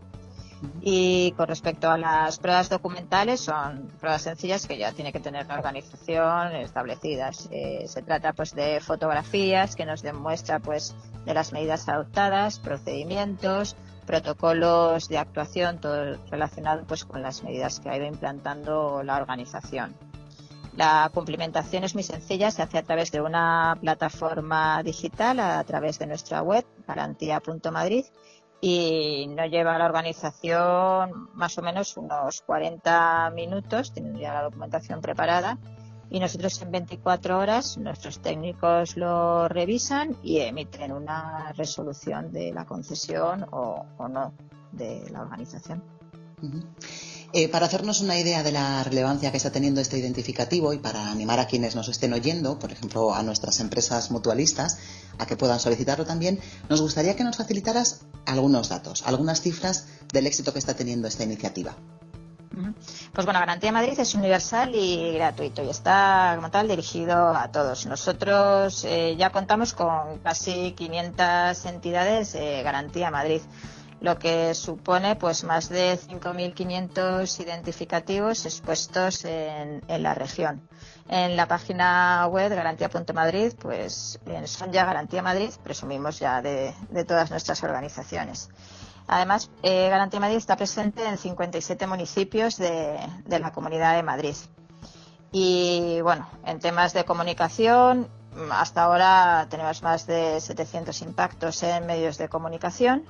Y 0.82 1.34
con 1.38 1.48
respecto 1.48 1.89
a 1.89 1.98
las 1.98 2.39
pruebas 2.39 2.70
documentales, 2.70 3.41
son 3.41 3.91
pruebas 4.00 4.24
sencillas 4.24 4.67
que 4.67 4.77
ya 4.77 4.91
tiene 4.91 5.13
que 5.13 5.20
tener 5.20 5.46
la 5.46 5.56
organización 5.56 6.56
establecidas. 6.56 7.48
Eh, 7.51 7.86
se 7.88 8.01
trata 8.01 8.34
pues 8.34 8.56
de 8.56 8.79
fotografías 8.79 9.75
que 9.75 9.86
nos 9.86 10.01
demuestra 10.01 10.60
pues 10.60 10.96
de 11.25 11.34
las 11.34 11.53
medidas 11.53 11.88
adoptadas, 11.88 12.58
procedimientos, 12.60 13.75
protocolos 14.08 15.10
de 15.10 15.20
actuación, 15.20 15.80
todo 15.80 16.18
relacionado 16.32 16.84
pues 16.88 17.06
con 17.06 17.22
las 17.22 17.44
medidas 17.44 17.80
que 17.80 17.90
ha 17.90 17.98
ido 17.98 18.08
implantando 18.08 19.04
la 19.04 19.18
organización. 19.18 19.96
La 20.76 21.10
cumplimentación 21.14 21.84
es 21.84 21.94
muy 21.94 22.04
sencilla, 22.04 22.50
se 22.50 22.62
hace 22.62 22.78
a 22.78 22.84
través 22.84 23.12
de 23.12 23.22
una 23.22 23.78
plataforma 23.82 24.82
digital, 24.84 25.40
a 25.40 25.64
través 25.64 26.00
de 26.00 26.08
nuestra 26.08 26.42
web, 26.42 26.66
garantía.madrid, 26.88 28.06
y 28.62 29.28
no 29.36 29.46
lleva 29.46 29.76
a 29.76 29.80
la 29.80 29.86
organización 29.86 31.30
más 31.34 31.58
o 31.58 31.62
menos 31.62 31.98
unos 31.98 32.42
40 32.42 33.32
minutos, 33.32 33.92
tienen 33.92 34.18
ya 34.18 34.34
la 34.34 34.44
documentación 34.44 35.02
preparada 35.02 35.58
y 36.10 36.20
nosotros 36.20 36.62
en 36.62 36.72
24 36.72 37.38
horas 37.38 37.78
nuestros 37.78 38.20
técnicos 38.20 38.96
lo 38.98 39.48
revisan 39.48 40.16
y 40.24 40.40
emiten 40.40 40.92
una 40.92 41.52
resolución 41.54 42.32
de 42.32 42.54
la 42.54 42.66
concesión 42.66 43.46
o, 43.52 43.86
no 44.08 44.34
de 44.72 45.10
la 45.12 45.22
organización. 45.22 45.84
Eh, 47.34 47.50
para 47.50 47.66
hacernos 47.66 48.00
una 48.02 48.18
idea 48.18 48.44
de 48.44 48.52
la 48.52 48.84
relevancia 48.84 49.32
que 49.32 49.38
está 49.38 49.52
teniendo 49.52 49.82
este 49.82 49.98
identificativo 49.98 50.72
y 50.72 50.78
para 50.78 51.12
animar 51.12 51.40
a 51.40 51.48
quienes 51.48 51.76
nos 51.76 51.90
estén 51.90 52.14
oyendo, 52.14 52.58
por 52.58 52.72
ejemplo 52.72 53.14
a 53.14 53.24
nuestras 53.24 53.60
empresas 53.60 54.12
mutualistas, 54.12 54.78
a 55.18 55.26
que 55.26 55.36
puedan 55.36 55.60
solicitarlo 55.60 56.06
también, 56.06 56.40
nos 56.70 56.82
gustaría 56.82 57.16
que 57.16 57.24
nos 57.24 57.38
facilitaras 57.38 58.02
algunos 58.26 58.70
datos, 58.70 59.04
algunas 59.06 59.42
cifras 59.42 59.88
del 60.14 60.28
éxito 60.28 60.54
que 60.54 60.60
está 60.60 60.76
teniendo 60.76 61.08
esta 61.08 61.24
iniciativa. 61.24 61.76
Pues 63.18 63.26
bueno, 63.26 63.40
Garantía 63.40 63.72
Madrid 63.72 64.00
es 64.00 64.14
universal 64.14 64.76
y 64.76 65.14
gratuito 65.14 65.64
y 65.64 65.70
está 65.70 66.34
como 66.36 66.52
tal 66.52 66.68
dirigido 66.68 67.36
a 67.36 67.52
todos. 67.52 67.88
Nosotros 67.88 68.86
eh, 68.86 69.16
ya 69.18 69.32
contamos 69.32 69.74
con 69.74 70.20
casi 70.20 70.74
500 70.74 71.66
entidades 71.66 72.34
de 72.34 72.62
Garantía 72.62 73.10
Madrid 73.10 73.42
lo 74.02 74.20
que 74.20 74.54
supone 74.54 75.16
pues 75.16 75.44
más 75.44 75.68
de 75.70 75.98
5.500 75.98 77.42
identificativos 77.42 78.46
expuestos 78.46 79.26
en, 79.26 79.82
la 79.88 80.14
región. 80.14 80.62
En 81.10 81.36
la 81.36 81.48
página 81.48 82.28
web 82.28 82.54
garantía.madrid 82.54 83.54
pues 83.60 84.20
son 84.46 84.72
ya 84.72 84.86
Garantía 84.86 85.24
Madrid, 85.24 85.50
presumimos 85.64 86.20
ya 86.20 86.44
de 86.44 87.04
todas 87.08 87.32
nuestras 87.32 87.64
organizaciones. 87.64 88.52
Además, 89.08 89.50
eh, 89.64 89.90
Garantía 89.90 90.20
Madrid 90.20 90.38
está 90.38 90.58
presente 90.58 91.08
en 91.08 91.18
57 91.18 91.88
municipios 91.88 92.58
de, 92.58 93.00
la 93.28 93.52
Comunidad 93.52 93.96
de 93.96 94.04
Madrid. 94.04 94.36
Y 95.32 96.02
bueno, 96.02 96.30
en 96.46 96.60
temas 96.60 96.94
de 96.94 97.06
comunicación, 97.06 98.08
hasta 98.52 98.84
ahora 98.84 99.48
tenemos 99.50 99.82
más 99.82 100.06
de 100.06 100.40
700 100.42 101.02
impactos 101.02 101.64
en 101.64 101.86
medios 101.86 102.18
de 102.18 102.30
comunicación 102.30 103.06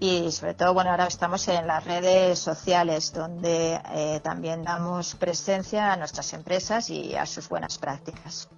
y 0.00 0.30
sobre 0.30 0.54
todo, 0.54 0.74
bueno, 0.74 0.90
ahora 0.90 1.06
estamos 1.06 1.46
en 1.48 1.66
las 1.66 1.84
redes 1.84 2.38
sociales 2.38 3.12
donde 3.12 3.80
eh, 3.92 4.20
también 4.22 4.62
damos 4.62 5.14
presencia 5.14 5.92
a 5.92 5.96
nuestras 5.96 6.32
empresas 6.34 6.90
y 6.90 7.16
a 7.16 7.26
sus 7.26 7.48
buenas 7.48 7.78
prácticas. 7.78 8.48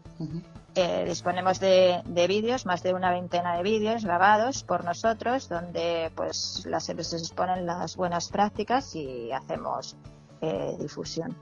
Eh, 0.76 1.04
disponemos 1.08 1.58
de, 1.58 2.02
vídeos, 2.28 2.66
más 2.66 2.82
de 2.82 2.94
una 2.94 3.10
veintena 3.10 3.56
de 3.56 3.62
vídeos 3.62 4.04
grabados 4.04 4.62
por 4.62 4.84
nosotros, 4.84 5.48
donde 5.48 6.12
pues 6.14 6.64
las 6.66 6.88
empresas 6.88 7.22
exponen 7.22 7.66
las 7.66 7.96
buenas 7.96 8.28
prácticas 8.28 8.94
y 8.94 9.32
hacemos 9.32 9.96
eh, 10.40 10.76
difusión. 10.78 11.36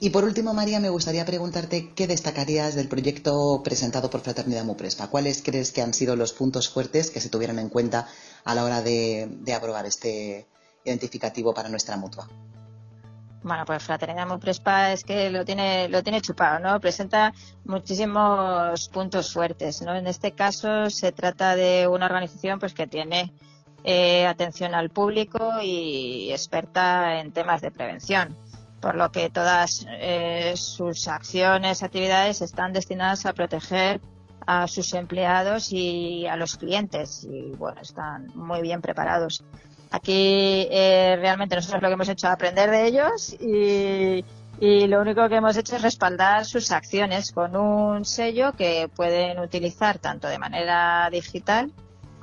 Y 0.00 0.10
por 0.10 0.24
último, 0.24 0.54
María, 0.54 0.78
me 0.78 0.90
gustaría 0.90 1.24
preguntarte 1.24 1.92
qué 1.92 2.06
destacarías 2.06 2.76
del 2.76 2.88
proyecto 2.88 3.62
presentado 3.64 4.08
por 4.08 4.20
Fraternidad 4.20 4.64
Muprespa. 4.64 5.08
¿Cuáles 5.08 5.42
crees 5.42 5.72
que 5.72 5.82
han 5.82 5.92
sido 5.92 6.14
los 6.14 6.32
puntos 6.32 6.68
fuertes 6.68 7.10
que 7.10 7.20
se 7.20 7.28
tuvieron 7.28 7.58
en 7.58 7.68
cuenta 7.68 8.06
a 8.44 8.54
la 8.54 8.64
hora 8.64 8.80
de, 8.80 9.28
aprobar 9.54 9.86
este 9.86 10.46
identificativo 10.84 11.52
para 11.52 11.68
nuestra 11.68 11.96
mutua? 11.96 12.28
Bueno, 13.42 13.64
pues 13.64 13.84
Fraternidad 13.84 14.26
Muprespa 14.26 14.92
es 14.92 15.04
que 15.04 15.30
lo 15.30 15.44
tiene, 15.44 15.88
lo 15.88 16.02
tiene 16.02 16.20
chupado, 16.20 16.58
¿no? 16.58 16.80
Presenta 16.80 17.32
muchísimos 17.64 18.88
puntos 18.88 19.32
fuertes, 19.32 19.80
¿no? 19.82 19.94
En 19.94 20.06
este 20.06 20.32
caso 20.32 20.90
se 20.90 21.12
trata 21.12 21.54
de 21.54 21.86
una 21.86 22.06
organización 22.06 22.58
pues 22.58 22.74
que 22.74 22.86
tiene 22.86 23.32
eh, 23.84 24.26
atención 24.26 24.74
al 24.74 24.90
público 24.90 25.60
y 25.62 26.30
experta 26.32 27.20
en 27.20 27.32
temas 27.32 27.60
de 27.60 27.70
prevención 27.70 28.36
por 28.80 28.94
lo 28.94 29.10
que 29.10 29.30
todas 29.30 29.86
eh, 29.88 30.52
sus 30.56 31.08
acciones, 31.08 31.82
actividades 31.82 32.42
están 32.42 32.72
destinadas 32.72 33.26
a 33.26 33.32
proteger 33.32 34.00
a 34.46 34.66
sus 34.66 34.94
empleados 34.94 35.72
y 35.72 36.26
a 36.26 36.36
los 36.36 36.56
clientes 36.56 37.24
y 37.24 37.50
bueno, 37.56 37.80
están 37.80 38.28
muy 38.34 38.62
bien 38.62 38.80
preparados. 38.80 39.44
Aquí 39.90 40.66
eh, 40.70 41.16
realmente 41.18 41.56
nosotros 41.56 41.82
lo 41.82 41.88
que 41.88 41.94
hemos 41.94 42.08
hecho 42.08 42.26
es 42.26 42.32
aprender 42.32 42.70
de 42.70 42.86
ellos 42.86 43.34
y, 43.40 44.24
lo 44.60 45.00
único 45.00 45.28
que 45.28 45.36
hemos 45.36 45.56
hecho 45.56 45.76
es 45.76 45.82
respaldar 45.82 46.44
sus 46.44 46.72
acciones 46.72 47.30
con 47.30 47.54
un 47.54 48.04
sello 48.04 48.52
que 48.54 48.90
pueden 48.94 49.38
utilizar 49.38 49.98
tanto 49.98 50.26
de 50.26 50.38
manera 50.38 51.08
digital 51.10 51.72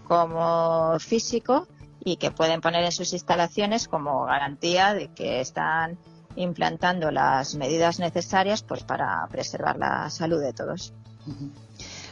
como 0.05 0.99
físico 0.99 1.67
y 2.03 2.17
que 2.17 2.31
pueden 2.31 2.59
poner 2.59 2.83
en 2.83 2.91
sus 2.91 3.13
instalaciones 3.13 3.87
como 3.87 4.25
garantía 4.25 4.93
de 4.93 5.07
que 5.13 5.39
están 5.39 5.97
implantando 6.35 7.09
las 7.09 7.55
medidas 7.55 7.99
necesarias 7.99 8.63
pues 8.63 8.83
para 8.83 9.25
preservar 9.31 9.77
la 9.77 10.09
salud 10.09 10.41
de 10.41 10.51
todos. 10.51 10.93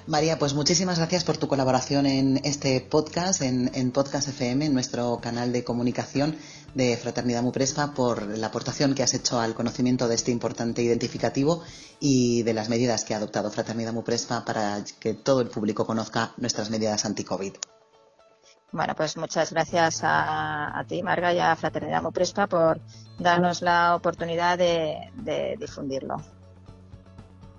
María, 0.05 0.37
pues 0.37 0.53
muchísimas 0.53 0.97
gracias 0.97 1.23
por 1.23 1.37
tu 1.37 1.47
colaboración 1.47 2.05
en 2.05 2.41
este 2.43 2.81
podcast, 2.81 3.41
en, 3.41 3.91
Podcast 3.91 4.27
FM, 4.27 4.65
en 4.65 4.73
nuestro 4.73 5.19
canal 5.21 5.53
de 5.53 5.63
comunicación 5.63 6.35
de 6.73 6.97
Fraternidad 6.97 7.41
Muprespa, 7.41 7.93
por 7.93 8.37
la 8.37 8.47
aportación 8.47 8.95
que 8.95 9.03
has 9.03 9.13
hecho 9.13 9.39
al 9.39 9.53
conocimiento 9.53 10.09
de 10.09 10.15
este 10.15 10.31
importante 10.31 10.81
identificativo 10.81 11.63
y 12.01 12.43
de 12.43 12.53
las 12.53 12.67
medidas 12.67 13.05
que 13.05 13.13
ha 13.13 13.17
adoptado 13.17 13.49
Fraternidad 13.49 13.93
Muprespa 13.93 14.43
para 14.43 14.83
que 14.99 15.13
todo 15.13 15.39
el 15.39 15.47
público 15.47 15.85
conozca 15.85 16.33
nuestras 16.35 16.69
medidas 16.69 17.05
anti-COVID. 17.05 17.53
Bueno, 18.73 18.95
pues 18.95 19.15
muchas 19.15 19.53
gracias 19.53 20.01
a, 20.03 20.83
ti, 20.85 21.01
Marga, 21.01 21.31
y 21.33 21.39
a 21.39 21.55
Fraternidad 21.55 22.01
Muprespa 22.01 22.47
por 22.47 22.81
darnos 23.19 23.61
la 23.61 23.95
oportunidad 23.95 24.57
de 24.57 25.55
difundirlo. 25.57 26.17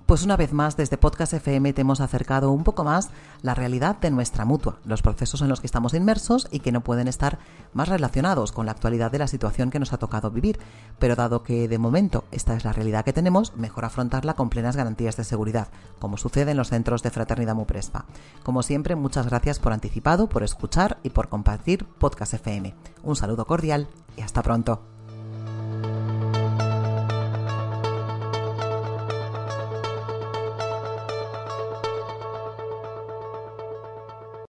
Pues 0.06 0.22
una 0.22 0.36
vez 0.36 0.52
más, 0.52 0.76
desde 0.76 0.98
Podcast 0.98 1.32
FM 1.32 1.72
te 1.72 1.80
hemos 1.80 2.02
acercado 2.02 2.50
un 2.50 2.62
poco 2.62 2.84
más 2.84 3.08
la 3.40 3.54
realidad 3.54 3.96
de 3.96 4.10
nuestra 4.10 4.44
mutua, 4.44 4.78
los 4.84 5.00
procesos 5.00 5.40
en 5.40 5.48
los 5.48 5.60
que 5.60 5.66
estamos 5.66 5.94
inmersos 5.94 6.46
y 6.50 6.60
que 6.60 6.72
no 6.72 6.82
pueden 6.82 7.08
estar 7.08 7.38
más 7.72 7.88
relacionados 7.88 8.52
con 8.52 8.66
la 8.66 8.72
actualidad 8.72 9.10
de 9.10 9.18
la 9.18 9.28
situación 9.28 9.70
que 9.70 9.78
nos 9.78 9.94
ha 9.94 9.98
tocado 9.98 10.30
vivir. 10.30 10.58
Pero 10.98 11.16
dado 11.16 11.42
que 11.42 11.68
de 11.68 11.78
momento 11.78 12.24
esta 12.32 12.54
es 12.54 12.66
la 12.66 12.74
realidad 12.74 13.02
que 13.02 13.14
tenemos, 13.14 13.56
mejor 13.56 13.86
afrontarla 13.86 14.34
con 14.34 14.50
plenas 14.50 14.76
garantías 14.76 15.16
de 15.16 15.24
seguridad, 15.24 15.68
como 15.98 16.18
sucede 16.18 16.50
en 16.50 16.58
los 16.58 16.68
centros 16.68 17.02
de 17.02 17.10
Fraternidad 17.10 17.54
Muprespa. 17.54 18.04
Como 18.42 18.62
siempre, 18.62 18.96
muchas 18.96 19.26
gracias 19.26 19.58
por 19.58 19.72
anticipado, 19.72 20.28
por 20.28 20.42
escuchar 20.42 20.98
y 21.02 21.10
por 21.10 21.30
compartir 21.30 21.86
Podcast 21.86 22.34
FM. 22.34 22.74
Un 23.04 23.16
saludo 23.16 23.46
cordial 23.46 23.88
y 24.18 24.20
hasta 24.20 24.42
pronto. 24.42 24.82